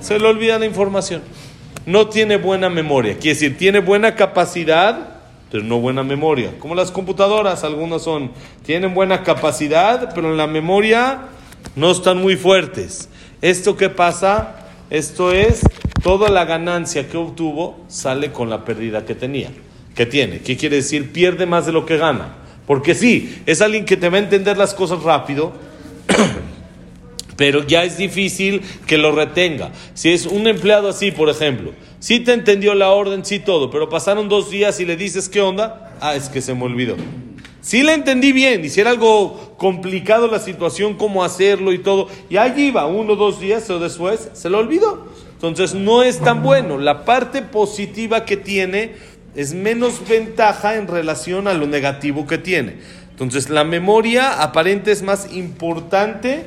Se 0.00 0.18
le 0.18 0.28
olvida 0.28 0.58
la 0.58 0.66
información. 0.66 1.22
No 1.86 2.08
tiene 2.08 2.36
buena 2.36 2.68
memoria. 2.68 3.14
Quiere 3.14 3.34
decir, 3.34 3.56
tiene 3.56 3.80
buena 3.80 4.14
capacidad, 4.14 5.15
no 5.64 5.80
buena 5.80 6.02
memoria. 6.02 6.58
Como 6.58 6.74
las 6.74 6.90
computadoras, 6.90 7.64
algunas 7.64 8.02
son, 8.02 8.30
tienen 8.64 8.94
buena 8.94 9.22
capacidad, 9.22 10.14
pero 10.14 10.30
en 10.30 10.36
la 10.36 10.46
memoria 10.46 11.28
no 11.74 11.90
están 11.90 12.18
muy 12.18 12.36
fuertes. 12.36 13.08
¿Esto 13.42 13.76
qué 13.76 13.88
pasa? 13.90 14.66
Esto 14.90 15.32
es, 15.32 15.62
toda 16.02 16.30
la 16.30 16.44
ganancia 16.44 17.08
que 17.08 17.16
obtuvo 17.16 17.78
sale 17.88 18.32
con 18.32 18.48
la 18.48 18.64
pérdida 18.64 19.04
que 19.04 19.14
tenía, 19.14 19.50
que 19.94 20.06
tiene. 20.06 20.40
¿Qué 20.40 20.56
quiere 20.56 20.76
decir? 20.76 21.12
Pierde 21.12 21.46
más 21.46 21.66
de 21.66 21.72
lo 21.72 21.84
que 21.84 21.96
gana. 21.96 22.36
Porque 22.66 22.94
sí, 22.94 23.42
es 23.46 23.60
alguien 23.60 23.84
que 23.84 23.96
te 23.96 24.08
va 24.08 24.16
a 24.16 24.20
entender 24.20 24.56
las 24.56 24.74
cosas 24.74 25.02
rápido, 25.02 25.52
pero 27.36 27.66
ya 27.66 27.84
es 27.84 27.96
difícil 27.96 28.62
que 28.86 28.98
lo 28.98 29.12
retenga. 29.12 29.70
Si 29.94 30.12
es 30.12 30.26
un 30.26 30.46
empleado 30.46 30.88
así, 30.88 31.12
por 31.12 31.28
ejemplo, 31.28 31.72
sí 32.06 32.20
te 32.20 32.32
entendió 32.32 32.72
la 32.76 32.90
orden, 32.90 33.24
sí 33.24 33.40
todo, 33.40 33.68
pero 33.68 33.88
pasaron 33.88 34.28
dos 34.28 34.48
días 34.48 34.78
y 34.78 34.84
le 34.84 34.96
dices, 34.96 35.28
¿qué 35.28 35.40
onda? 35.40 35.92
Ah, 36.00 36.14
es 36.14 36.28
que 36.28 36.40
se 36.40 36.54
me 36.54 36.62
olvidó. 36.62 36.94
Sí 37.60 37.82
le 37.82 37.94
entendí 37.94 38.30
bien, 38.30 38.64
y 38.64 38.68
si 38.68 38.80
era 38.80 38.90
algo 38.90 39.56
complicado 39.58 40.28
la 40.28 40.38
situación, 40.38 40.94
cómo 40.94 41.24
hacerlo 41.24 41.72
y 41.72 41.80
todo, 41.80 42.06
y 42.30 42.36
allí 42.36 42.66
iba, 42.66 42.86
uno 42.86 43.14
o 43.14 43.16
dos 43.16 43.40
días 43.40 43.68
o 43.70 43.80
después, 43.80 44.30
se 44.34 44.48
lo 44.48 44.58
olvidó. 44.58 45.08
Entonces 45.32 45.74
no 45.74 46.04
es 46.04 46.20
tan 46.20 46.44
bueno. 46.44 46.78
La 46.78 47.04
parte 47.04 47.42
positiva 47.42 48.24
que 48.24 48.36
tiene 48.36 48.92
es 49.34 49.52
menos 49.52 50.08
ventaja 50.08 50.76
en 50.76 50.86
relación 50.86 51.48
a 51.48 51.54
lo 51.54 51.66
negativo 51.66 52.24
que 52.24 52.38
tiene. 52.38 52.76
Entonces, 53.10 53.50
la 53.50 53.64
memoria 53.64 54.44
aparente 54.44 54.92
es 54.92 55.02
más 55.02 55.32
importante 55.32 56.44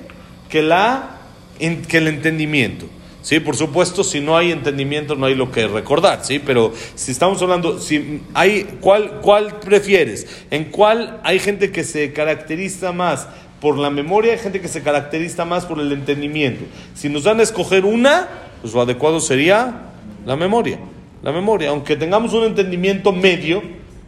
que, 0.48 0.62
la, 0.62 1.18
que 1.60 1.98
el 1.98 2.08
entendimiento. 2.08 2.86
Sí, 3.22 3.40
por 3.40 3.56
supuesto, 3.56 4.04
si 4.04 4.22
no 4.22 4.38
hay 4.38 4.52
entendimiento 4.52 5.16
no 5.16 5.26
hay 5.26 5.36
lo 5.36 5.52
que 5.52 5.68
recordar, 5.68 6.20
sí, 6.24 6.40
pero 6.40 6.74
si 6.96 7.12
estamos 7.12 7.42
hablando, 7.42 7.80
si 7.80 8.22
hay, 8.34 8.78
¿cuál, 8.80 9.20
¿cuál 9.22 9.60
prefieres? 9.60 10.26
¿En 10.52 10.66
cuál 10.66 11.20
hay 11.24 11.40
gente 11.40 11.72
que 11.72 11.84
se 11.84 12.14
caracteriza 12.14 12.94
más 12.94 13.28
por 13.60 13.78
la 13.78 13.90
memoria, 13.90 14.34
hay 14.34 14.40
gente 14.40 14.62
que 14.62 14.70
se 14.70 14.82
caracteriza 14.82 15.44
más 15.44 15.66
por 15.66 15.80
el 15.80 15.92
entendimiento? 15.92 16.64
Si 16.96 17.10
nos 17.10 17.26
dan 17.26 17.42
a 17.42 17.44
escoger 17.44 17.84
una, 17.84 18.28
pues 18.62 18.74
lo 18.74 18.82
adecuado 18.82 19.20
sería 19.20 19.82
la 20.26 20.38
memoria 20.38 20.80
la 21.22 21.32
memoria. 21.32 21.70
Aunque 21.70 21.96
tengamos 21.96 22.34
un 22.34 22.46
entendimiento 22.46 23.12
medio, 23.12 23.62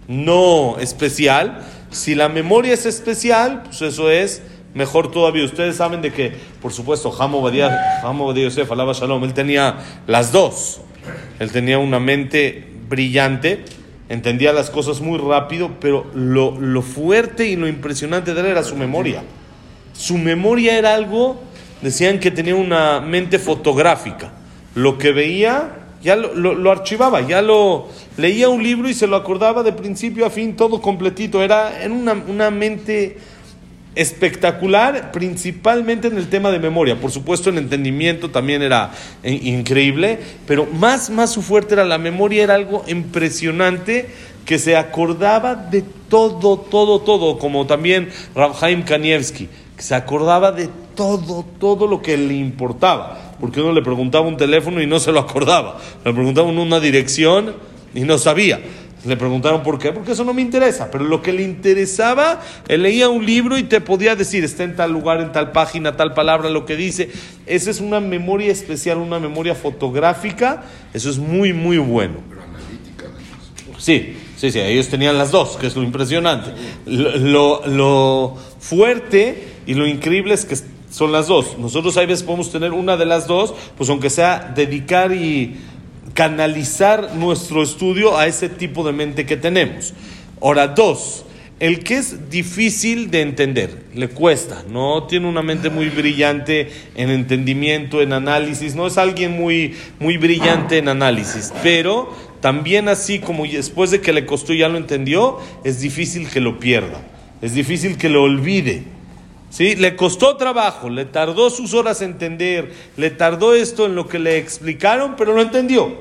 no 0.08 0.77
especial, 0.80 1.62
si 1.89 2.15
la 2.15 2.30
memoria 2.30 2.74
es 2.74 2.86
especial, 2.86 3.63
pues 3.63 3.82
eso 3.82 4.10
es 4.10 4.41
mejor 4.74 5.12
todavía. 5.12 5.44
Ustedes 5.46 5.75
saben 5.75 6.01
de 6.01 6.12
que, 6.12 6.34
por 6.62 6.74
supuesto, 6.74 7.12
Jamo 7.12 7.42
Badia, 7.42 8.01
Yosef, 8.36 8.72
alaba 8.72 8.94
Shalom, 8.94 9.24
él 9.24 9.34
tenía 9.34 9.78
las 10.08 10.32
dos. 10.32 10.82
Él 11.40 11.51
tenía 11.51 11.80
una 11.80 12.00
mente 12.00 12.68
brillante, 12.88 13.66
entendía 14.10 14.54
las 14.54 14.70
cosas 14.70 15.01
muy 15.01 15.18
rápido, 15.18 15.72
pero 15.80 16.06
lo, 16.13 16.60
lo 16.60 16.82
fuerte 16.82 17.48
y 17.48 17.56
lo 17.56 17.68
impresionante 17.68 18.34
de 18.34 18.42
él 18.42 18.48
era 18.48 18.63
su 18.63 18.75
memoria. 18.75 19.24
Su 19.94 20.18
memoria 20.18 20.78
era 20.78 20.94
algo, 20.94 21.42
decían 21.82 22.20
que 22.20 22.32
tenía 22.32 22.56
una 22.56 23.00
mente 23.00 23.40
fotográfica. 23.40 24.34
Lo 24.75 24.98
que 24.98 25.12
veía 25.12 25.82
ya 26.01 26.16
lo, 26.16 26.72
archivaba, 26.72 27.22
ya 27.22 27.42
lo 27.42 27.88
leía 28.18 28.50
un 28.50 28.63
libro 28.63 28.90
y 28.90 28.94
se 28.94 29.06
lo 29.06 29.16
acordaba 29.16 29.62
de 29.62 29.72
principio 29.72 30.25
a 30.25 30.30
fin, 30.30 30.56
todo 30.56 30.82
completito. 30.82 31.44
Era 31.44 31.84
en 31.84 31.92
una, 31.92 32.13
una 32.13 32.50
mente 32.50 33.18
espectacular, 33.95 35.12
principalmente 35.12 36.07
en 36.07 36.17
el 36.17 36.29
tema 36.29 36.51
de 36.51 36.60
memoria. 36.60 37.00
Por 37.00 37.12
supuesto, 37.12 37.50
el 37.50 37.57
entendimiento 37.57 38.29
también 38.29 38.62
era 38.62 38.91
increíble, 39.24 40.19
pero 40.48 40.65
más, 40.65 41.10
más 41.10 41.31
su 41.31 41.41
fuerte 41.41 41.74
era 41.74 41.86
la 41.86 41.98
memoria, 41.98 42.43
era 42.43 42.55
algo 42.55 42.83
impresionante 42.88 44.10
que 44.45 44.60
se 44.60 44.75
acordaba 44.75 45.55
de 45.55 45.83
todo, 46.10 46.57
todo, 46.57 47.01
todo, 47.01 47.38
como 47.38 47.67
también 47.67 48.10
Rabhaim 48.36 48.83
Kanievski, 48.83 49.50
que 49.75 49.83
se 49.83 49.95
acordaba 49.95 50.51
de 50.51 50.69
todo, 50.95 51.45
todo 51.60 51.88
lo 51.88 52.01
que 52.01 52.17
le 52.17 52.33
importaba 52.36 53.31
porque 53.41 53.60
uno 53.60 53.74
le 53.74 53.81
preguntaba 53.81 54.27
un 54.27 54.38
teléfono 54.38 54.81
y 54.81 54.88
no 54.88 55.00
se 55.00 55.12
lo 55.12 55.19
acordaba. 55.19 55.79
Le 56.05 56.13
preguntaban 56.13 56.57
una 56.60 56.79
dirección 56.79 57.55
y 57.93 58.01
no 58.01 58.19
sabía. 58.19 58.62
Le 59.03 59.17
preguntaron 59.17 59.63
por 59.63 59.79
qué, 59.79 59.91
porque 59.91 60.12
eso 60.12 60.24
no 60.24 60.34
me 60.34 60.41
interesa. 60.41 60.91
Pero 60.91 61.05
lo 61.05 61.22
que 61.24 61.34
le 61.34 61.41
interesaba, 61.41 62.39
él 62.67 62.84
leía 62.84 63.10
un 63.10 63.25
libro 63.25 63.58
y 63.58 63.63
te 63.63 63.81
podía 63.81 64.15
decir, 64.15 64.43
está 64.43 64.63
en 64.63 64.75
tal 64.75 64.91
lugar, 64.91 65.22
en 65.22 65.31
tal 65.31 65.51
página, 65.51 65.98
tal 65.98 66.13
palabra, 66.13 66.50
lo 66.50 66.65
que 66.65 66.75
dice. 66.75 67.10
Esa 67.48 67.72
es 67.72 67.81
una 67.81 68.00
memoria 68.00 68.51
especial, 68.51 68.98
una 68.98 69.20
memoria 69.20 69.55
fotográfica. 69.55 70.63
Eso 70.93 71.10
es 71.10 71.17
muy, 71.17 71.51
muy 71.51 71.79
bueno. 71.79 72.17
Pero 72.29 72.43
analítica. 72.43 73.05
Sí, 73.79 74.17
sí, 74.38 74.51
sí, 74.51 74.60
ellos 74.60 74.88
tenían 74.89 75.17
las 75.17 75.31
dos, 75.31 75.58
que 75.58 75.65
es 75.65 75.75
lo 75.75 75.81
impresionante. 75.81 76.51
Lo, 76.86 77.65
lo 77.65 78.38
fuerte 78.60 79.48
y 79.65 79.74
lo 79.74 79.88
increíble 79.88 80.36
es 80.36 80.46
que 80.46 80.55
son 80.91 81.12
las 81.12 81.27
dos. 81.27 81.58
Nosotros 81.58 81.98
a 81.98 82.01
veces 82.01 82.22
podemos 82.22 82.51
tener 82.51 82.72
una 82.72 82.98
de 82.98 83.05
las 83.05 83.25
dos, 83.25 83.55
pues 83.77 83.89
aunque 83.89 84.12
sea 84.12 84.51
dedicar 84.55 85.12
y 85.12 85.55
canalizar 86.13 87.15
nuestro 87.15 87.63
estudio 87.63 88.18
a 88.18 88.27
ese 88.27 88.50
tipo 88.50 88.86
de 88.86 88.94
mente 88.94 89.25
que 89.25 89.38
tenemos. 89.38 89.94
Ahora, 90.41 90.68
dos, 90.68 91.25
el 91.60 91.84
que 91.84 91.98
es 91.98 92.32
difícil 92.32 93.12
de 93.12 93.22
entender, 93.22 93.84
le 93.94 94.10
cuesta, 94.10 94.63
no 94.68 95.03
tiene 95.03 95.27
una 95.27 95.44
mente 95.44 95.70
muy 95.70 95.89
brillante 95.89 96.72
en 96.96 97.12
entendimiento, 97.12 98.01
en 98.01 98.13
análisis, 98.13 98.74
no 98.74 98.88
es 98.88 98.98
alguien 98.98 99.34
muy, 99.34 99.75
muy 100.00 100.18
brillante 100.18 100.80
en 100.80 100.88
análisis, 100.88 101.53
pero 101.62 102.12
también 102.41 102.89
así 102.89 103.20
como 103.20 103.46
después 103.46 103.91
de 103.91 104.01
que 104.01 104.12
le 104.12 104.25
costó 104.25 104.53
ya 104.53 104.70
lo 104.70 104.80
entendió, 104.80 105.38
es 105.63 105.80
difícil 105.80 106.27
que 106.27 106.41
lo 106.41 106.60
pierda, 106.60 107.00
es 107.44 107.53
difícil 107.53 107.96
que 107.98 108.10
lo 108.10 108.24
olvide. 108.24 108.84
¿Sí? 109.51 109.75
Le 109.75 109.98
costó 109.98 110.38
trabajo, 110.38 110.89
le 110.89 111.03
tardó 111.03 111.50
sus 111.50 111.74
horas 111.74 112.01
entender, 112.01 112.72
le 112.96 113.12
tardó 113.12 113.53
esto 113.53 113.86
en 113.86 113.96
lo 113.96 114.08
que 114.08 114.17
le 114.17 114.38
explicaron, 114.38 115.15
pero 115.17 115.34
lo 115.34 115.41
entendió. 115.41 115.93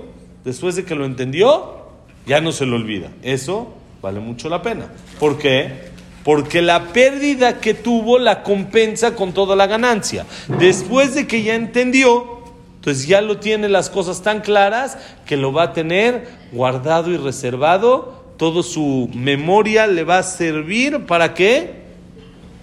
Después 0.45 0.77
de 0.77 0.85
que 0.85 0.95
lo 0.95 1.05
entendió, 1.05 1.81
ya 2.27 2.41
no 2.41 2.53
se 2.53 2.65
lo 2.65 2.77
olvida. 2.77 3.11
Eso 3.23 3.75
vale 4.01 4.21
mucho 4.21 4.49
la 4.49 4.63
pena. 4.63 4.87
¿Por 5.19 5.37
qué? 5.37 5.91
Porque 6.23 6.63
la 6.63 6.93
pérdida 6.93 7.59
que 7.59 7.75
tuvo 7.75 8.21
la 8.21 8.45
compensa 8.45 9.17
con 9.17 9.33
toda 9.33 9.57
la 9.57 9.67
ganancia. 9.67 10.27
Después 10.47 11.17
de 11.17 11.27
que 11.27 11.43
ya 11.43 11.57
entendió, 11.57 12.45
entonces 12.77 13.09
ya 13.09 13.21
lo 13.21 13.39
tiene 13.39 13.69
las 13.69 13.91
cosas 13.91 14.23
tan 14.23 14.43
claras 14.43 14.97
que 15.27 15.37
lo 15.37 15.53
va 15.53 15.65
a 15.65 15.73
tener 15.73 16.29
guardado 16.53 17.11
y 17.11 17.17
reservado. 17.17 18.21
Todo 18.37 18.63
su 18.63 19.11
memoria 19.13 19.89
le 19.89 20.05
va 20.05 20.19
a 20.19 20.23
servir 20.23 21.05
para 21.05 21.35
qué? 21.35 21.80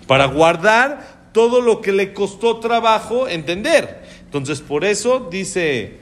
Para 0.08 0.26
guardar 0.26 1.30
todo 1.34 1.62
lo 1.62 1.82
que 1.82 1.92
le 1.92 2.14
costó 2.14 2.58
trabajo 2.58 3.28
entender. 3.28 4.02
Entonces, 4.26 4.62
por 4.62 4.86
eso 4.86 5.28
dice 5.30 5.98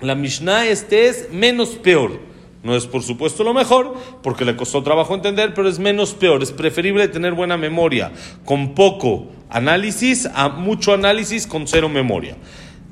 la 0.00 0.14
Mishnah, 0.14 0.66
este 0.66 1.08
es 1.08 1.28
menos 1.30 1.70
peor. 1.70 2.32
No 2.62 2.76
es 2.76 2.86
por 2.86 3.02
supuesto 3.02 3.42
lo 3.42 3.54
mejor, 3.54 3.94
porque 4.22 4.44
le 4.44 4.56
costó 4.56 4.82
trabajo 4.82 5.14
entender, 5.14 5.52
pero 5.54 5.68
es 5.68 5.78
menos 5.78 6.14
peor. 6.14 6.42
Es 6.42 6.52
preferible 6.52 7.08
tener 7.08 7.34
buena 7.34 7.56
memoria 7.56 8.12
con 8.44 8.74
poco 8.74 9.28
análisis 9.50 10.28
a 10.34 10.48
mucho 10.48 10.92
análisis 10.92 11.46
con 11.46 11.66
cero 11.66 11.88
memoria. 11.88 12.36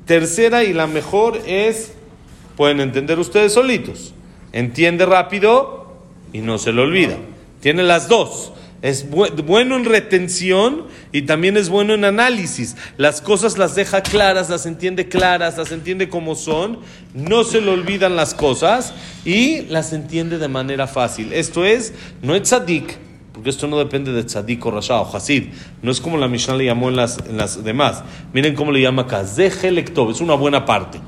Tercera 0.05 0.63
y 0.63 0.73
la 0.73 0.87
mejor 0.87 1.39
es, 1.45 1.93
pueden 2.57 2.81
entender 2.81 3.17
ustedes 3.19 3.53
solitos. 3.53 4.13
Entiende 4.51 5.05
rápido 5.05 5.95
y 6.33 6.39
no 6.39 6.57
se 6.57 6.73
lo 6.73 6.83
olvida. 6.83 7.17
Tiene 7.61 7.83
las 7.83 8.09
dos. 8.09 8.51
Es 8.81 9.07
bueno 9.09 9.77
en 9.77 9.85
retención 9.85 10.87
y 11.11 11.23
también 11.23 11.55
es 11.55 11.69
bueno 11.69 11.93
en 11.93 12.03
análisis. 12.03 12.75
Las 12.97 13.21
cosas 13.21 13.59
las 13.59 13.75
deja 13.75 14.01
claras, 14.01 14.49
las 14.49 14.65
entiende 14.65 15.07
claras, 15.07 15.57
las 15.57 15.71
entiende 15.71 16.09
como 16.09 16.33
son, 16.33 16.79
no 17.13 17.43
se 17.43 17.61
le 17.61 17.69
olvidan 17.69 18.15
las 18.15 18.33
cosas 18.33 18.93
y 19.23 19.61
las 19.63 19.93
entiende 19.93 20.39
de 20.39 20.47
manera 20.47 20.87
fácil. 20.87 21.31
Esto 21.31 21.63
es, 21.63 21.93
no 22.23 22.33
es 22.33 22.41
tzadik, 22.41 22.97
porque 23.33 23.51
esto 23.51 23.67
no 23.67 23.77
depende 23.77 24.13
de 24.13 24.23
tzadik 24.23 24.65
o 24.65 24.71
rasha 24.71 24.99
o 24.99 25.15
hasid. 25.15 25.49
No 25.83 25.91
es 25.91 26.01
como 26.01 26.17
la 26.17 26.27
Mishnah 26.27 26.55
le 26.55 26.65
llamó 26.65 26.89
en 26.89 26.95
las, 26.95 27.19
en 27.19 27.37
las 27.37 27.63
demás. 27.63 28.03
Miren 28.33 28.55
cómo 28.55 28.71
le 28.71 28.81
llama 28.81 29.03
acá. 29.03 29.23
Zehelektov, 29.23 30.09
es 30.09 30.21
una 30.21 30.33
buena 30.33 30.65
parte. 30.65 30.99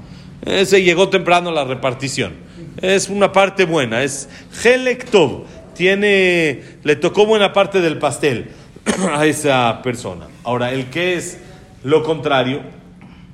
Ese 0.45 0.83
llegó 0.83 1.09
temprano 1.09 1.49
a 1.49 1.53
la 1.53 1.63
repartición. 1.63 2.33
Es 2.81 3.09
una 3.09 3.31
parte 3.31 3.65
buena, 3.65 4.03
es 4.03 4.29
Helektov. 4.63 5.45
Tiene, 5.75 6.61
le 6.83 6.95
tocó 6.95 7.25
buena 7.25 7.53
parte 7.53 7.81
del 7.81 7.97
pastel 7.97 8.49
a 9.13 9.25
esa 9.25 9.81
persona. 9.81 10.27
Ahora, 10.43 10.71
el 10.71 10.89
que 10.89 11.15
es 11.15 11.37
lo 11.83 12.03
contrario, 12.03 12.61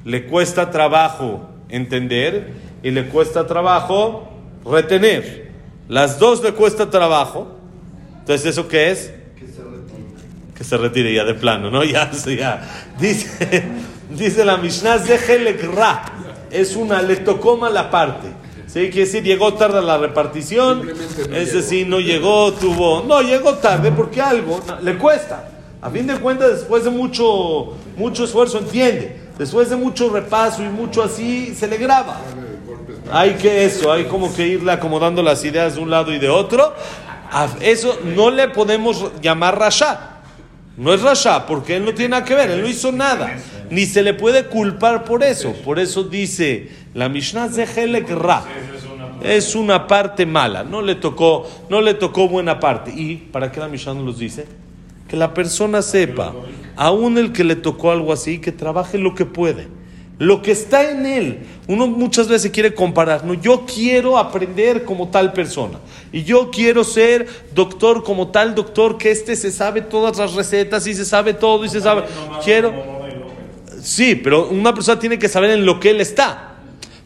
le 0.05 0.25
cuesta 0.25 0.71
trabajo 0.71 1.49
entender 1.69 2.53
y 2.83 2.91
le 2.91 3.07
cuesta 3.07 3.45
trabajo 3.45 4.29
retener. 4.65 5.49
Las 5.87 6.19
dos 6.19 6.43
le 6.43 6.53
cuesta 6.53 6.89
trabajo. 6.89 7.55
Entonces, 8.19 8.47
¿eso 8.47 8.67
qué 8.67 8.91
es? 8.91 9.11
Que 10.55 10.63
se 10.63 10.77
retire 10.77 11.13
ya 11.13 11.23
de 11.23 11.33
plano, 11.33 11.71
¿no? 11.71 11.83
Ya, 11.85 12.11
ya. 12.11 12.61
Dice, 12.99 13.63
dice 14.09 14.45
la 14.45 14.57
Mishnah, 14.57 14.97
Ra. 15.75 16.05
Es 16.51 16.75
una, 16.75 17.01
le 17.01 17.17
tocó 17.17 17.57
mala 17.57 17.91
parte. 17.91 18.28
¿Sí? 18.71 18.91
Quiere 18.91 19.05
decir, 19.05 19.23
llegó 19.23 19.55
tarde 19.55 19.79
a 19.79 19.81
la 19.81 19.97
repartición. 19.97 20.87
Ese 21.33 21.63
sí, 21.63 21.85
no 21.85 21.99
llegó, 21.99 22.53
tuvo. 22.53 23.01
No, 23.01 23.21
llegó 23.21 23.55
tarde 23.55 23.91
porque 23.91 24.21
algo 24.21 24.59
le 24.83 24.95
cuesta. 24.97 25.49
A 25.81 25.89
fin 25.89 26.05
de 26.05 26.19
cuentas, 26.19 26.51
después 26.51 26.83
de 26.83 26.91
mucho, 26.91 27.73
mucho 27.97 28.25
esfuerzo, 28.25 28.59
entiende. 28.59 29.21
Después 29.39 29.71
de 29.71 29.75
mucho 29.75 30.09
repaso 30.09 30.61
y 30.61 30.67
mucho 30.67 31.01
así, 31.01 31.55
se 31.55 31.67
le 31.67 31.77
graba. 31.77 32.19
Hay 33.11 33.35
que 33.35 33.65
eso, 33.65 33.91
hay 33.91 34.05
como 34.05 34.31
que 34.35 34.47
irle 34.47 34.71
acomodando 34.71 35.23
las 35.23 35.43
ideas 35.43 35.75
de 35.75 35.81
un 35.81 35.89
lado 35.89 36.13
y 36.13 36.19
de 36.19 36.29
otro. 36.29 36.75
A 37.31 37.47
eso 37.61 37.97
no 38.03 38.29
le 38.29 38.49
podemos 38.49 39.11
llamar 39.19 39.57
rasha. 39.57 40.18
No 40.79 40.93
es 40.93 41.01
rasha, 41.01 41.45
porque 41.45 41.75
él 41.75 41.83
no 41.83 41.93
tiene 41.93 42.11
nada 42.11 42.23
que 42.23 42.33
ver, 42.33 42.51
él 42.51 42.61
no 42.61 42.67
hizo 42.67 42.93
nada. 42.93 43.37
Ni 43.69 43.85
se 43.85 44.01
le 44.01 44.13
puede 44.13 44.45
culpar 44.45 45.03
por 45.03 45.23
eso. 45.23 45.51
Por 45.65 45.77
eso 45.77 46.05
dice 46.05 46.69
la 46.93 47.09
Mishnah 47.09 47.49
Zehelek 47.49 48.09
Ra. 48.11 48.45
Es 49.21 49.55
una 49.55 49.87
parte 49.87 50.25
mala, 50.25 50.63
no 50.63 50.81
le 50.81 50.95
tocó, 50.95 51.45
no 51.69 51.81
le 51.81 51.95
tocó 51.95 52.29
buena 52.29 52.61
parte. 52.61 52.93
¿Y 52.95 53.17
para 53.17 53.51
qué 53.51 53.59
la 53.59 53.67
Mishnah 53.67 53.93
nos 53.95 54.17
dice? 54.19 54.47
Que 55.09 55.17
la 55.17 55.33
persona 55.33 55.81
sepa, 55.81 56.33
aún 56.77 57.17
el 57.17 57.33
que 57.33 57.43
le 57.43 57.57
tocó 57.57 57.91
algo 57.91 58.13
así, 58.13 58.39
que 58.39 58.53
trabaje 58.53 58.97
lo 58.97 59.15
que 59.15 59.25
puede. 59.25 59.67
Lo 60.19 60.41
que 60.41 60.51
está 60.51 60.91
en 60.91 61.05
él. 61.05 61.39
Uno 61.67 61.87
muchas 61.87 62.27
veces 62.27 62.51
quiere 62.51 62.75
comparar. 62.75 63.23
No, 63.23 63.33
yo 63.33 63.65
quiero 63.65 64.17
aprender 64.17 64.83
como 64.83 65.07
tal 65.07 65.31
persona. 65.31 65.79
Y 66.11 66.23
yo 66.23 66.51
quiero 66.51 66.83
ser 66.83 67.27
doctor 67.55 68.03
como 68.03 68.27
tal 68.27 68.53
doctor, 68.53 68.97
que 68.97 69.11
este 69.11 69.37
se 69.37 69.49
sabe 69.51 69.81
todas 69.81 70.17
las 70.17 70.33
recetas 70.33 70.85
y 70.87 70.93
se 70.93 71.05
sabe 71.05 71.33
todo 71.33 71.63
y 71.63 71.69
se 71.69 71.79
sabe. 71.79 72.03
Quiero. 72.43 72.73
Sí, 73.81 74.15
pero 74.15 74.49
una 74.49 74.73
persona 74.73 74.99
tiene 74.99 75.17
que 75.17 75.29
saber 75.29 75.51
en 75.51 75.65
lo 75.65 75.79
que 75.79 75.91
él 75.91 76.01
está. 76.01 76.49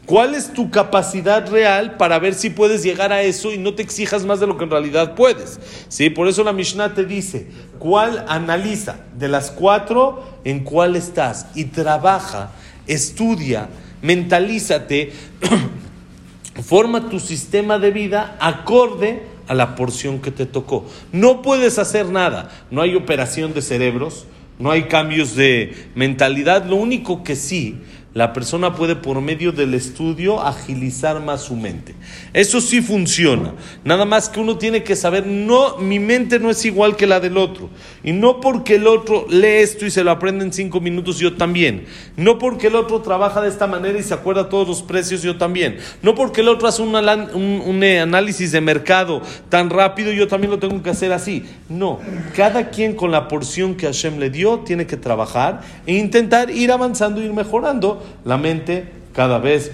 ¿Cuál 0.05 0.36
es 0.36 0.51
tu 0.51 0.70
capacidad 0.70 1.50
real 1.50 1.96
para 1.96 2.20
ver 2.20 2.34
si 2.34 2.50
puedes 2.50 2.84
llegar 2.84 3.13
a 3.13 3.22
eso 3.22 3.53
y 3.53 3.58
no 3.58 3.74
te 3.74 3.84
exijas 3.84 4.25
más 4.25 4.41
de 4.41 4.48
lo 4.48 4.58
que 4.58 4.65
en 4.65 4.72
realidad 4.72 5.15
puedes? 5.15 5.60
¿Sí? 5.88 6.10
Por 6.10 6.27
eso 6.27 6.43
la 6.43 6.51
Mishnah 6.51 6.93
te 6.93 7.05
dice, 7.05 7.48
¿cuál 7.79 8.25
analiza 8.27 8.98
de 9.17 9.29
las 9.29 9.50
cuatro 9.50 10.24
en 10.43 10.65
cuál 10.65 10.98
estás? 10.98 11.46
Y 11.55 11.65
trabaja, 11.65 12.51
estudia, 12.87 13.69
mentalízate, 14.01 15.11
forma 16.63 17.09
tu 17.09 17.19
sistema 17.19 17.79
de 17.79 17.91
vida 17.91 18.37
acorde 18.39 19.23
a 19.47 19.53
la 19.53 19.75
porción 19.75 20.19
que 20.19 20.31
te 20.31 20.45
tocó. 20.45 20.85
No 21.11 21.41
puedes 21.41 21.79
hacer 21.79 22.07
nada, 22.09 22.49
no 22.71 22.81
hay 22.81 22.95
operación 22.95 23.53
de 23.53 23.61
cerebros, 23.61 24.25
no 24.60 24.72
hay 24.72 24.83
cambios 24.83 25.36
de 25.36 25.74
mentalidad, 25.95 26.65
lo 26.65 26.75
único 26.75 27.24
que 27.24 27.36
sí 27.36 27.77
la 28.13 28.31
persona 28.31 28.75
puede 28.75 28.95
por 28.95 29.19
medio 29.22 29.51
del 29.51 29.74
estudio 29.74 30.39
agilizar 30.39 31.19
más 31.19 31.41
su 31.41 31.55
mente. 31.55 31.95
Eso 32.31 32.62
sí 32.62 32.79
funciona. 32.81 33.53
Nada 33.83 34.05
más 34.05 34.29
que 34.29 34.39
uno 34.39 34.60
tiene 34.60 34.83
que 34.83 34.95
saber, 34.95 35.25
no, 35.25 35.77
mi 35.77 35.98
mente 35.98 36.37
no 36.37 36.51
es 36.51 36.63
igual 36.63 36.96
que 36.96 37.07
la 37.07 37.20
del 37.20 37.37
otro. 37.37 37.72
Y 38.03 38.11
no 38.11 38.39
porque 38.39 38.75
el 38.75 38.85
otro 38.85 39.25
lee 39.29 39.61
esto 39.61 39.87
y 39.87 39.92
se 39.92 40.03
lo 40.03 40.11
aprende 40.11 40.46
en 40.46 40.53
cinco 40.53 40.79
minutos, 40.79 41.18
yo 41.18 41.33
también. 41.33 41.85
No 42.16 42.37
porque 42.37 42.68
el 42.68 42.75
otro 42.75 43.01
trabaja 43.01 43.42
de 43.42 43.50
esta 43.50 43.66
manera 43.66 43.98
y 43.98 44.03
se 44.03 44.13
acuerda 44.13 44.48
todos 44.48 44.68
los 44.68 44.83
precios, 44.83 45.24
yo 45.24 45.37
también. 45.37 45.77
No 46.03 46.13
porque 46.13 46.42
el 46.42 46.50
otro 46.50 46.68
hace 46.68 46.83
un, 46.83 46.94
un 46.94 47.83
eh, 47.83 48.00
análisis 48.00 48.51
de 48.51 48.61
mercado 48.61 49.24
tan 49.50 49.72
rápido, 49.72 50.11
yo 50.11 50.27
también 50.27 50.51
lo 50.51 50.59
tengo 50.59 50.83
que 50.83 50.92
hacer 50.92 51.11
así. 51.13 51.46
No, 51.68 52.00
cada 52.35 52.70
quien 52.70 52.94
con 52.94 53.09
la 53.09 53.27
porción 53.27 53.74
que 53.74 53.87
Hashem 53.87 54.20
le 54.20 54.29
dio 54.29 54.43
tiene 54.66 54.86
que 54.86 54.98
trabajar 54.98 55.62
e 55.86 55.96
intentar 55.96 56.50
ir 56.50 56.72
avanzando, 56.72 57.22
ir 57.22 57.34
mejorando 57.34 58.03
la 58.25 58.38
mente 58.38 59.03
cada 59.14 59.40
vez 59.40 59.72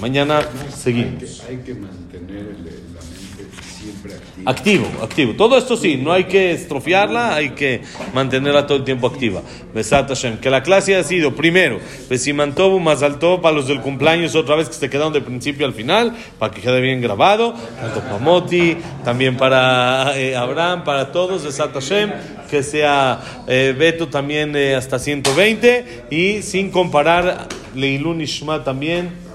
Mañana 0.00 0.42
seguimos. 0.74 1.42
Hay 1.48 1.56
que, 1.58 1.74
mantener 1.74 2.44
la 2.58 3.00
mente 3.00 3.48
siempre 3.62 4.14
activa. 4.14 4.50
Activo, 4.50 4.86
activo. 5.02 5.32
Todo 5.34 5.56
esto 5.56 5.76
sí, 5.76 5.96
no 5.96 6.12
hay 6.12 6.24
que 6.24 6.52
estrofiarla, 6.52 7.34
hay 7.34 7.50
que 7.50 7.82
mantenerla 8.14 8.66
todo 8.66 8.78
el 8.78 8.84
tiempo 8.84 9.06
activa. 9.06 9.42
Besat 9.74 10.08
Hashem. 10.08 10.38
Que 10.38 10.50
la 10.50 10.62
clase 10.62 10.96
ha 10.96 11.02
sido, 11.02 11.34
primero, 11.34 11.80
Besimantobu 12.10 12.78
más 12.78 13.02
alto 13.02 13.40
para 13.40 13.56
los 13.56 13.68
del 13.68 13.80
cumpleaños, 13.80 14.34
otra 14.34 14.56
vez 14.56 14.68
que 14.68 14.74
se 14.74 14.90
quedaron 14.90 15.12
de 15.12 15.22
principio 15.22 15.66
al 15.66 15.72
final, 15.72 16.14
para 16.38 16.52
que 16.52 16.60
quede 16.60 16.80
bien 16.80 17.00
grabado. 17.00 17.54
Tanto 17.80 18.00
para 18.00 18.18
Moti, 18.18 18.76
también 19.04 19.36
para 19.36 20.12
eh, 20.16 20.36
Abraham, 20.36 20.84
para 20.84 21.10
todos. 21.10 21.44
Besat 21.44 21.72
Hashem 21.72 22.12
que 22.50 22.62
sea 22.62 23.20
eh, 23.46 23.74
Beto 23.78 24.08
también 24.08 24.54
eh, 24.56 24.74
hasta 24.74 24.98
120 24.98 26.06
y 26.10 26.42
sin 26.42 26.70
comparar 26.70 27.46
Leilun 27.74 28.20
Ishma 28.20 28.64
también 28.64 29.28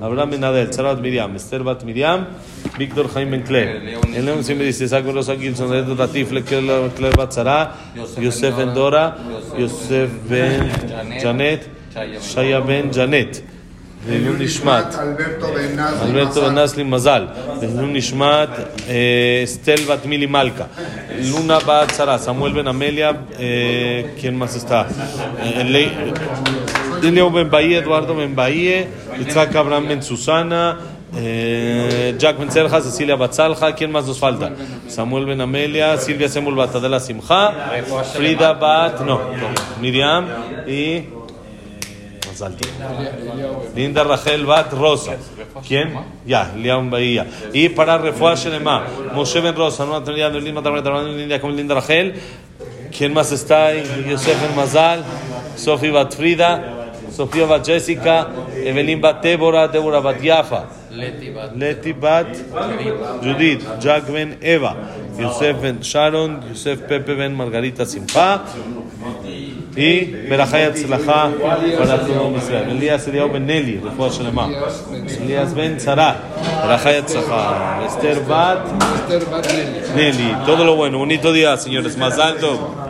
Abraham 0.00 0.30
Ben 0.30 0.44
Adel, 0.44 0.72
Sarat 0.72 1.00
Miriam, 1.00 1.34
Esther 1.34 1.62
Bat 1.62 1.84
Miriam, 1.84 2.26
Víctor 2.78 3.08
Jaime 3.12 3.42
Kle. 3.42 3.94
El 4.14 4.24
León 4.24 4.44
siempre 4.44 4.66
dice, 4.66 4.88
Saco 4.88 5.12
los 5.12 5.28
aquí, 5.28 5.54
son 5.54 5.70
de 5.70 5.94
Tatif, 5.94 6.30
Kle 6.30 7.10
Bat 7.16 7.32
Sara, 7.32 7.74
Yosef 8.20 8.56
Ben 8.56 8.74
Dora, 8.74 9.16
Yosef 9.58 10.10
Ben 10.28 10.70
Janet, 11.20 11.68
Shaya 12.20 12.60
Ben 12.60 12.92
Janet 12.92 13.44
לעילוי 14.09 14.45
נשמת, 14.45 14.95
אלברטו 16.01 16.41
בן 16.41 16.57
נסלי 16.57 16.83
מזל, 16.83 17.25
לעילוי 17.61 17.93
נשמת 17.93 18.49
אסתל 19.43 19.81
בת 19.89 20.05
מילי 20.05 20.25
מלכה, 20.25 20.63
לונה 21.31 21.59
בת 21.59 21.93
שרה, 21.97 22.17
סמואל 22.17 22.51
בן 22.51 22.67
אמליה, 22.67 23.11
¿quién 24.21 24.35
más 24.39 24.55
está? 24.55 24.85
Leo 27.01 27.29
Ben 27.31 27.49
Bahía, 27.49 27.77
Eduardo 27.79 28.13
Ben 28.13 28.35
Bahía, 28.35 28.87
Itzhak 29.21 29.55
Abraham 29.55 29.87
Ben 29.87 30.01
Susana, 30.01 30.77
Jack 32.21 32.35
Ben 32.39 32.51
Serja, 32.51 32.81
Cecilia 32.81 33.15
Batzalja, 33.15 33.73
¿quién 33.73 33.91
más 33.91 34.05
nos 34.05 34.19
falta? 34.19 34.51
Samuel 34.87 35.25
Ben 35.25 35.41
Amelia, 35.41 35.97
Silvia 35.97 36.27
Semul 36.27 36.55
Batadela 36.55 36.99
Simja, 36.99 37.43
Frida 38.13 38.51
Bat, 38.53 38.95
no, 39.01 39.17
Linda 43.74 44.04
Rachel 44.04 44.44
Bat 44.46 44.72
Rosa. 44.72 45.16
¿Quién? 45.66 45.94
Ya, 46.26 46.52
León 46.56 46.90
Bahía. 46.90 47.26
Y 47.52 47.68
para 47.70 47.98
Refuah 47.98 48.34
Shelema, 48.34 48.84
Moshe 49.14 49.40
Ben 49.40 49.54
Rosa, 49.54 49.84
no 49.84 49.96
Antonio 49.96 50.28
Linda 50.30 51.40
como 51.40 51.52
Linda 51.52 51.74
Rachel. 51.74 52.14
¿Quién 52.96 53.12
más 53.12 53.32
está? 53.32 53.74
Yosef 53.74 54.40
Ben 54.40 54.54
Mazal, 54.54 55.04
Sofía 55.56 55.92
Bat 55.92 56.14
Frida, 56.14 56.92
Sofía 57.10 57.44
Bat 57.46 57.66
Jessica, 57.66 58.28
Evelyn 58.54 59.00
Bat 59.00 59.22
Débora, 59.22 59.68
Débora 59.68 60.00
Bat 60.00 60.20
Yafa. 60.20 60.64
Leti 61.56 61.92
Bat 61.92 62.28
Judith, 63.20 63.66
Jack 63.80 64.06
Ben 64.12 64.38
Eva, 64.40 64.76
Yosef 65.18 65.60
Ben 65.60 65.80
Sharon, 65.80 66.40
Yosef 66.48 66.86
Pepe 66.86 67.14
Ben 67.14 67.34
Margarita 67.34 67.84
Simpa. 67.84 68.44
Y 69.76 70.04
Berajayat 70.28 70.74
Tzlacha 70.74 71.32
para 71.78 72.00
todo 72.00 72.36
Israel. 72.36 72.70
Elías 72.70 73.08
Eliyahu 73.08 73.32
Ben 73.32 73.46
Nelly, 73.46 73.80
Refuah 73.82 74.08
Shalema. 74.10 74.48
Elías 75.20 75.54
Ben 75.54 75.76
Tzara, 75.76 76.16
Berajayat 76.62 77.06
Tzlacha. 77.06 77.86
Esther 77.86 78.20
Bat 78.20 78.66
Nelly. 79.96 80.36
Todo 80.46 80.64
lo 80.64 80.76
bueno. 80.76 80.98
Bonito 80.98 81.32
día, 81.32 81.56
señores. 81.56 81.96
Más 81.96 82.18
alto. 82.18 82.74